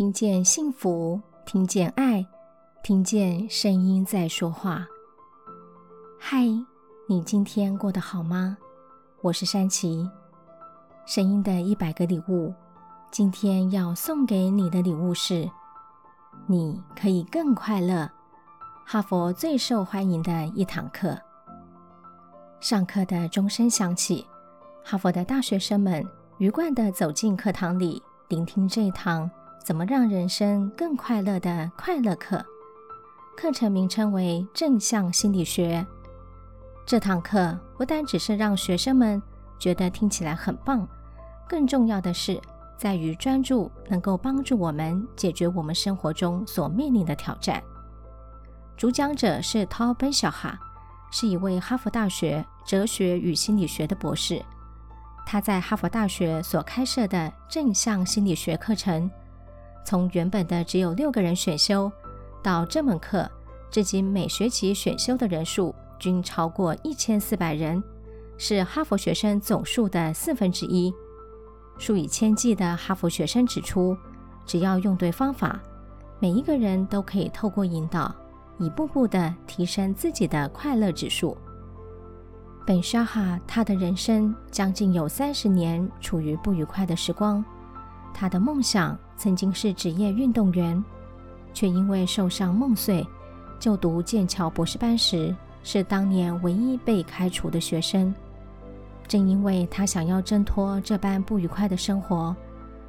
[0.00, 2.26] 听见幸福，听见爱，
[2.82, 4.86] 听见声音在说话。
[6.18, 6.46] 嗨，
[7.06, 8.56] 你今天过得好吗？
[9.20, 10.08] 我是山琪，
[11.04, 12.54] 声音的一百个礼物。
[13.10, 15.46] 今天要送给你的礼物是：
[16.46, 18.10] 你可以更快乐。
[18.86, 21.14] 哈佛最受欢迎的一堂课。
[22.58, 24.26] 上课的钟声响起，
[24.82, 26.02] 哈佛的大学生们
[26.38, 29.30] 愉快地走进课堂里，聆听这堂
[29.62, 32.44] 怎么让人生更快乐的快乐课。
[33.36, 35.86] 课程名称为正向心理学。
[36.86, 39.22] 这堂课不单只是让学生们
[39.58, 40.88] 觉得听起来很棒，
[41.48, 42.40] 更重要的是
[42.76, 47.62] 在于专注能够帮助我们解决我们生活中所面临的挑战。
[48.76, 50.58] 主讲者是 t o b e n s h a h a
[51.10, 54.42] 是一位哈佛大学哲学与心理学的博士。
[55.26, 59.08] 他在哈佛大学所开设的正向心理学课程，
[59.84, 61.90] 从原本的只有六个人选修，
[62.42, 63.28] 到这门课
[63.70, 67.82] 至今每学期选修的人数均超过一千四百人，
[68.38, 70.92] 是哈佛学生总数的四分之一。
[71.78, 73.96] 数以千计的哈佛学生指出，
[74.44, 75.60] 只要用对方法，
[76.18, 78.14] 每一个人都可以透过引导。
[78.58, 81.34] 一步步地提升自己的快乐指数。
[82.66, 87.42] 本沙哈他的人生将近有三十年处于不愉快的时光。
[88.12, 90.82] 他的梦想曾经是职业运动员，
[91.52, 93.06] 却因为受伤梦碎。
[93.58, 98.14] 就读剑桥博士班时，是当年唯一被开除的学生。
[99.06, 102.34] 正因为他想要挣脱这般不愉快的生活，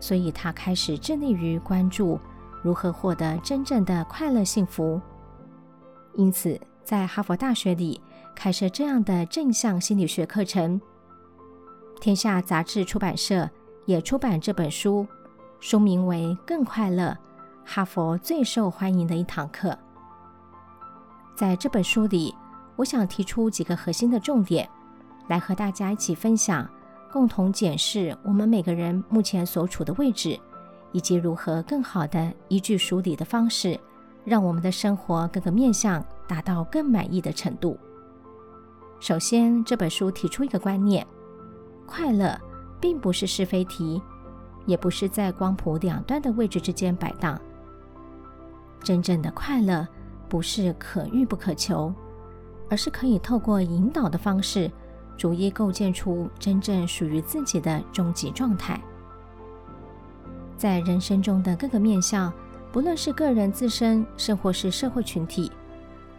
[0.00, 2.18] 所以他开始致力于关注
[2.60, 5.00] 如何获得真正的快乐幸福。
[6.14, 8.00] 因此，在哈佛大学里
[8.34, 10.80] 开设这样的正向心理学课程。
[12.00, 13.48] 天下杂志出版社
[13.84, 15.06] 也出版这本书，
[15.68, 17.18] 书名为《更快乐：
[17.64, 19.70] 哈佛最受欢迎的一堂课》。
[21.34, 22.32] 在这本书里，
[22.76, 24.70] 我想提出几个核心的重点，
[25.26, 26.70] 来和大家一起分享，
[27.10, 30.38] 共同检视我们每个人目前所处的位置，
[30.92, 33.76] 以及如何更好的依据书里的方式。
[34.24, 37.76] 让我们的生活各个面向达到更满意的程度。
[39.00, 41.04] 首先，这本书提出一个观念：
[41.88, 42.40] 快乐
[42.80, 44.00] 并不是是非题，
[44.66, 47.40] 也不是在光谱两端的位置之间摆荡。
[48.82, 49.86] 真正的快乐
[50.28, 51.92] 不是可遇不可求，
[52.68, 54.70] 而是可以透过引导的方式，
[55.16, 58.78] 逐一构建出真正属于自己的终极状态。
[60.58, 62.32] 在人生中的各个面向。
[62.72, 65.50] 不论是个人自身，甚或是社会群体，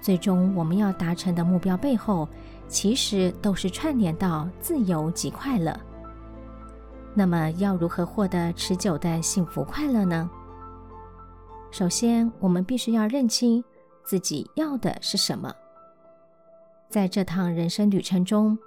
[0.00, 2.26] 最终我们要达成的目标背后，
[2.66, 5.78] 其实都是串联到自由及快乐。
[7.18, 10.28] 那么，要如何获得持久的幸福快乐呢？
[11.70, 13.64] 首先，我们必须要认清
[14.04, 15.50] 自己要的是什么。
[16.90, 18.58] 在这趟人生旅程中，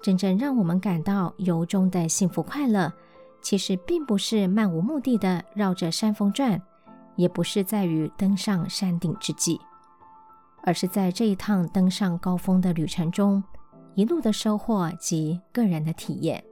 [0.00, 2.92] 真正让我们感到由衷的幸福快乐，
[3.42, 6.62] 其实并不是漫无目的的绕着山峰转。
[7.16, 9.60] 也不是在于登上山顶之际，
[10.62, 13.42] 而是在这一趟登上高峰的旅程中，
[13.96, 16.44] 一路的收获及个人的体验。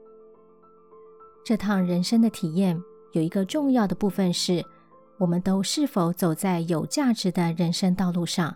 [1.46, 4.64] 这趟人生的体验有一个重要的部分是，
[5.16, 8.52] 我们都是否走在有价值的人生道路上。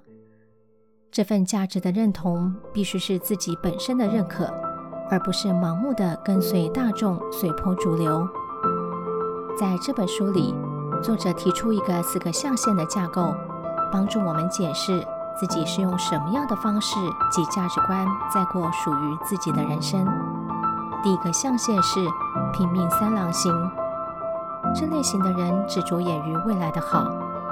[1.13, 4.53] 这份价值的认同必须是自己本身的认可，
[5.09, 8.29] 而不是盲目的跟随大众随波逐流。
[9.57, 10.53] 在这本书里。
[11.01, 13.35] 作者提出一个四个象限的架构，
[13.91, 15.03] 帮助我们检视
[15.39, 16.99] 自己是用什么样的方式
[17.31, 20.05] 及价值观在过属于自己的人生。
[21.03, 21.99] 第一个象限是
[22.53, 23.51] 拼命三郎型，
[24.75, 27.07] 这类型的人只着眼于未来的好，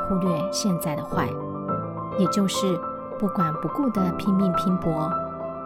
[0.07, 1.31] 忽略现在的坏，
[2.19, 2.79] 也就是
[3.19, 5.11] 不管不顾的拼命拼搏，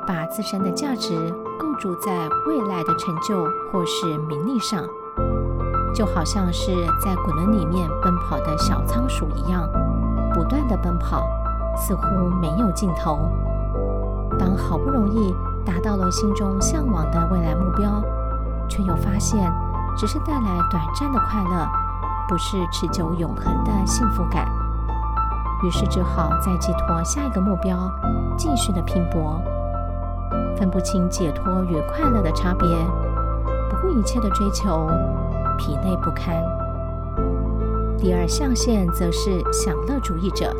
[0.06, 2.12] 把自身的价值构筑在
[2.46, 4.84] 未来的成就或是名利上。
[5.92, 6.72] 就好像是
[7.02, 9.68] 在滚轮里面奔跑的小仓鼠一样，
[10.32, 11.26] 不断地奔跑，
[11.76, 12.02] 似乎
[12.40, 13.28] 没有尽头。
[14.38, 18.02] 当好不容易达到了心中向往的未来目标，
[18.68, 19.52] 却又发现
[19.96, 21.68] 只是带来短暂的快乐，
[22.28, 24.46] 不是持久永恒的幸福感。
[25.64, 27.90] 于是只好再寄托下一个目标，
[28.36, 29.40] 继续的拼搏，
[30.56, 32.68] 分不清解脱与快乐的差别，
[33.70, 34.90] 不顾一切的追求。
[35.58, 36.34] 疲累不堪。
[37.96, 40.52] 第二象限则是享乐主义者，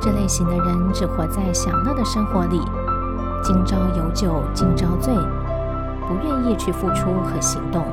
[0.00, 2.60] 这类型的人只活在享乐的生活里，
[3.42, 7.84] 今朝有酒今朝醉，不愿意去付出和行动，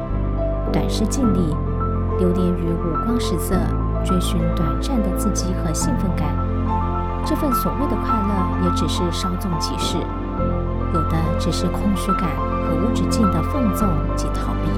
[0.74, 1.56] 短视尽力，
[2.20, 3.56] 流连于五光十色，
[4.04, 6.28] 追寻短暂的刺激和兴奋感。
[7.26, 9.98] 这份所谓的快乐，也只是稍纵即逝，
[10.94, 12.30] 有的只是空虚感
[12.68, 14.70] 和无止境的放纵及逃避。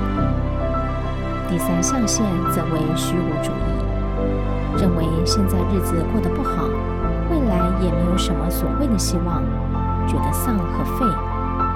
[1.50, 6.66] 第三象限则为虚无主义，认为现在日子过得不好，
[7.31, 9.42] 未来也没有什么所谓的希望，
[10.09, 11.06] 觉得丧和废，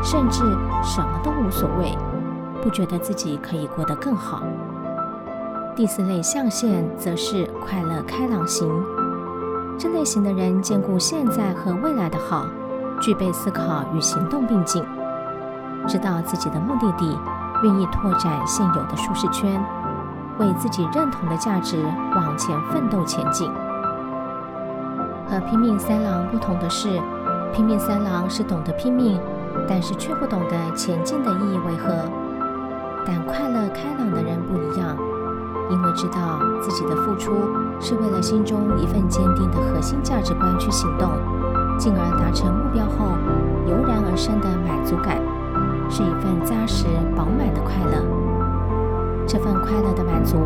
[0.02, 0.40] 甚至
[0.82, 1.96] 什么都无所谓，
[2.64, 4.42] 不觉得自己可以过得更好。
[5.76, 8.68] 第四类象限则是快乐开朗型，
[9.78, 12.48] 这类型的人兼顾现在和未来的好，
[13.00, 14.84] 具备思考与行动并进，
[15.88, 17.16] 知道自己的目的地，
[17.64, 19.64] 愿意拓展现有的舒适圈，
[20.40, 21.78] 为自己认同的价值
[22.16, 23.48] 往前奋斗前进。
[25.30, 27.00] 和拼命三郎不同的是，
[27.54, 29.20] 拼命三郎是懂得拼命，
[29.70, 31.94] 但是却不懂得前进的意义为何。
[33.06, 34.98] 但快乐开朗的人不一样。
[35.70, 37.32] 因为知道自己的付出
[37.80, 41.10] 是为了心中一份坚定的核心价值观去行动，
[41.78, 43.16] 进而达成目标后
[43.66, 45.18] 油然而生的满足感，
[45.90, 46.86] 是一份扎实
[47.16, 48.04] 饱满的快乐。
[49.26, 50.38] 这份快乐的满足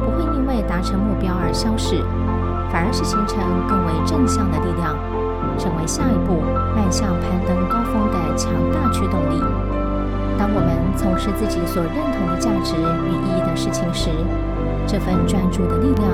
[0.00, 2.02] 不会因为达成目标而消逝，
[2.72, 4.96] 反而是形成更为正向的力量，
[5.58, 6.40] 成为下一步
[6.74, 9.40] 迈向攀登高峰的强大驱动力。
[10.36, 14.10] 当我们从事自己所认同的价值与意义的事情时，
[14.86, 16.10] 这份专注的力量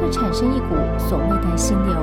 [0.00, 1.96] 会产生一股所谓的心流，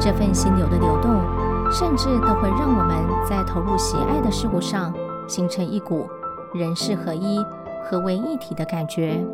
[0.00, 1.22] 这份心流的流动，
[1.70, 4.92] 甚至都会让我们在投入喜爱的事物上，
[5.26, 6.08] 形成一股
[6.52, 7.38] 人事合一、
[7.84, 9.24] 合为一体的感觉。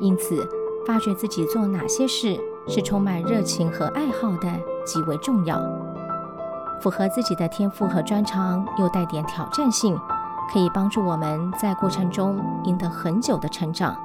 [0.00, 0.48] 因此，
[0.86, 4.48] 发觉自己做哪些事是充满热情和爱好的，
[4.84, 5.60] 极为重要。
[6.80, 9.98] 符合自己的天赋和专长，又带点挑战性，
[10.52, 13.96] 可以帮助我们在过程中赢得很久的成长。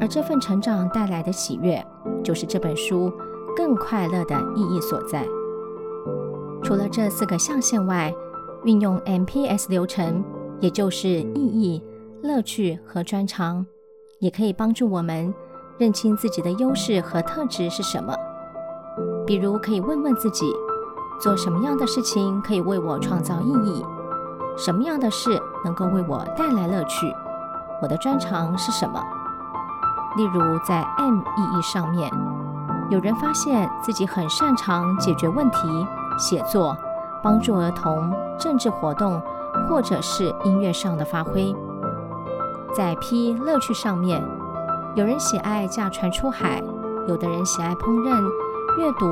[0.00, 1.84] 而这份成长带来的喜悦，
[2.24, 3.12] 就是这本书
[3.56, 5.24] 更快乐的意义所在。
[6.62, 8.12] 除了这四个象限外，
[8.64, 10.24] 运用 MPS 流程，
[10.60, 11.82] 也就是意义、
[12.22, 13.64] 乐趣和专长，
[14.18, 15.32] 也可以帮助我们
[15.78, 18.14] 认清自己的优势和特质是什么。
[19.26, 20.50] 比如，可以问问自己，
[21.20, 23.84] 做什么样的事情可以为我创造意义？
[24.56, 27.14] 什么样的事能够为我带来乐趣？
[27.82, 29.02] 我的专长是什么？
[30.16, 32.10] 例如，在 M 意义上面，
[32.88, 35.86] 有人发现自己很擅长解决问题、
[36.18, 36.74] 写作、
[37.22, 39.20] 帮助儿童、政治活动，
[39.68, 41.54] 或者是音乐上的发挥。
[42.74, 44.26] 在 P 乐趣上面，
[44.96, 46.62] 有人喜爱驾船出海，
[47.06, 48.18] 有的人喜爱烹饪、
[48.78, 49.06] 阅读、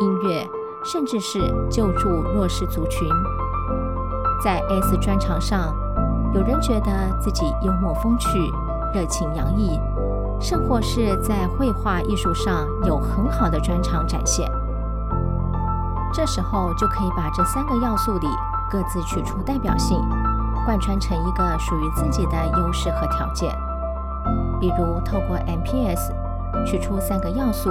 [0.00, 0.44] 音乐，
[0.82, 1.38] 甚至是
[1.70, 3.08] 救助弱势族群。
[4.42, 5.72] 在 S 专长上，
[6.34, 6.90] 有人觉得
[7.20, 8.52] 自己幽默风趣、
[8.92, 9.78] 热情洋溢。
[10.40, 14.50] 甚或是在绘画艺术上有很好的专长展现，
[16.12, 18.26] 这时候就可以把这三个要素里
[18.68, 20.00] 各自取出代表性，
[20.64, 23.52] 贯穿成一个属于自己的优势和条件。
[24.60, 26.12] 比如，透过 MPS
[26.66, 27.70] 取出三个要素，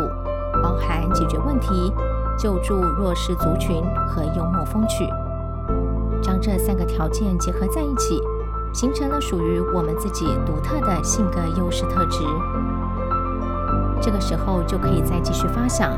[0.63, 1.93] 包含解决问题、
[2.37, 5.07] 救助弱势族群和幽默风趣，
[6.21, 8.21] 将这三个条件结合在一起。
[8.73, 12.19] 形成了属于我们自己独特的性格优势特质。
[13.99, 15.93] 这个时候就可以再继续发想，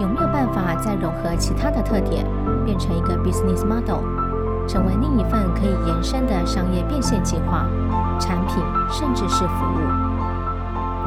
[0.00, 2.24] 有没有办法再融合其他的特点，
[2.64, 4.00] 变成一个 business model，
[4.66, 7.66] 成为另一份可以延伸的商业变现计划、
[8.18, 9.78] 产品，甚至是服务。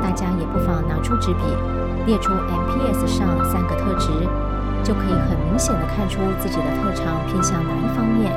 [0.01, 1.41] 大家也不妨拿出纸笔，
[2.05, 4.09] 列出 MPS 上三个特质，
[4.83, 8.31] 就可以很明显的看出自己的特长偏向哪一方面。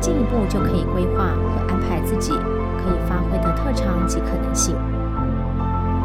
[0.00, 4.76] 进一步就可以规划和安排自己可以发挥的特长及可能性。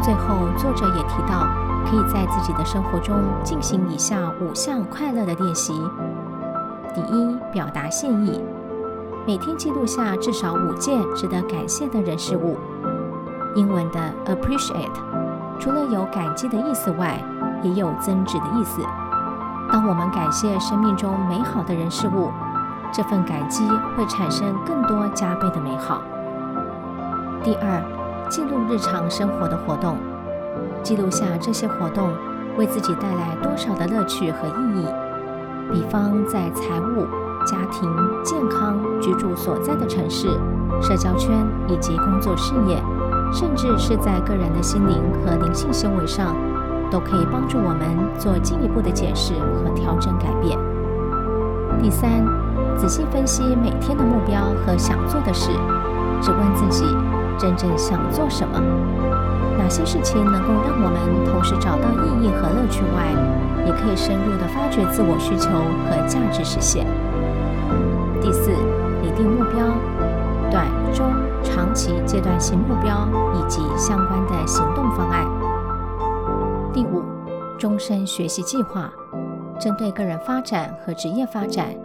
[0.02, 1.46] 最后，作者也提到，
[1.86, 5.72] 可以在自己的生活中进行以下五项快乐的练习：
[6.92, 8.42] 第一，表达谢意，
[9.26, 12.58] 每天记录下至少五件值得感谢的人事物。
[13.54, 14.92] 英文的 appreciate，
[15.58, 17.18] 除了有感激的意思外，
[17.62, 18.82] 也有增值的意思。
[19.72, 22.30] 当我们感谢生命中美好的人事物，
[22.92, 23.66] 这份感激
[23.96, 26.02] 会产生更多加倍的美好。
[27.42, 27.82] 第二，
[28.28, 29.96] 记录日常生活的活动，
[30.82, 32.12] 记录下这些活动
[32.58, 34.86] 为自己带来多少的乐趣和意义。
[35.72, 37.06] 比方在财务、
[37.44, 37.90] 家庭、
[38.22, 40.28] 健康、居住所在的城市、
[40.80, 42.82] 社交圈以及工作事业，
[43.32, 46.34] 甚至是在个人的心灵和灵性修为上，
[46.90, 47.86] 都可以帮助我们
[48.18, 50.58] 做进一步的解释和调整改变。
[51.82, 52.24] 第三，
[52.78, 55.50] 仔细分析每天的目标和想做的事，
[56.22, 56.86] 只问自己
[57.38, 58.58] 真正想做什么，
[59.58, 63.12] 哪些事情能够让我们同时找到意义和乐趣外，
[63.66, 66.86] 也可以深入地发掘自我需求和价值实现。
[68.24, 68.52] 第四，
[69.02, 69.66] 拟定目标，
[70.50, 71.12] 短、中、
[71.42, 75.26] 长期阶段性目标以及相关的行动方案。
[76.72, 77.02] 第五，
[77.58, 78.90] 终身学习计划，
[79.60, 81.76] 针对个人发展和职业发展，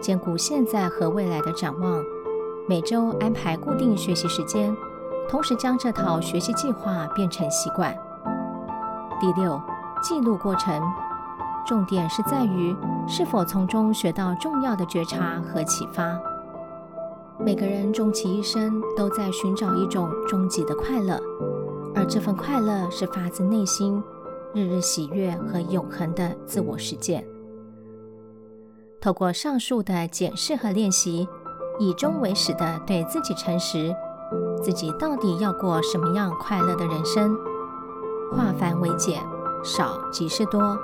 [0.00, 2.02] 兼顾现在和未来的展望，
[2.68, 4.76] 每周安排固定学习时间。
[5.28, 7.96] 同时将这套学习计划变成习惯。
[9.20, 9.62] 第六，
[10.02, 10.82] 记录过程，
[11.66, 12.74] 重点是在于
[13.08, 16.18] 是否从中学到重要的觉察和启发。
[17.38, 21.20] 每个人终其一生都在寻找一种终极的快乐，
[21.94, 24.02] 而这份快乐是发自内心、
[24.54, 27.26] 日日喜悦和永恒的自我实践。
[29.00, 31.28] 透过上述的检视和练习，
[31.78, 33.94] 以终为始的对自己诚实。
[34.62, 37.36] 自己到底要过什么样快乐的人生？
[38.32, 39.20] 化繁为简，
[39.62, 40.78] 少即是多，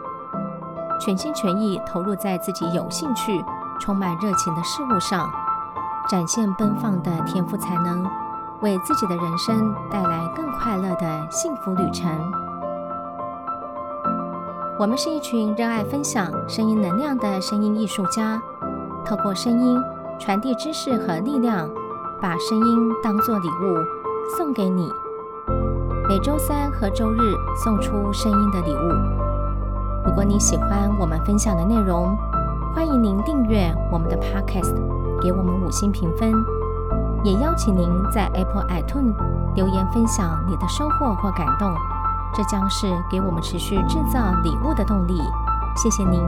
[1.01, 3.43] 全心全意投入在自己有兴趣、
[3.81, 5.29] 充满热情的事物上，
[6.09, 8.05] 展现奔放的天赋才能，
[8.61, 12.11] 为自己的人生带来更快乐的幸福旅程。
[14.79, 18.41] 我们是一群热爱分享声音能量的声音艺术家，
[19.05, 19.83] 透过声音
[20.19, 21.69] 传递知识和力量。
[22.23, 23.79] 把声音当作礼物
[24.37, 24.93] 送给你，
[26.07, 27.33] 每周三和周日
[27.65, 29.20] 送出声音的礼物。
[30.05, 32.17] 如果你喜欢我们分享的内容，
[32.75, 34.75] 欢迎您订阅我们的 Podcast，
[35.21, 36.33] 给我们五星评分。
[37.23, 39.15] 也邀请您在 Apple iTunes
[39.55, 41.71] 留言分享你的收获或感动，
[42.35, 45.21] 这将是给我们持续制造礼物的动力。
[45.77, 46.21] 谢谢您，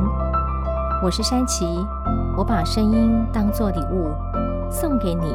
[1.02, 1.86] 我是山崎，
[2.36, 4.14] 我把声音当作礼物
[4.70, 5.34] 送给你。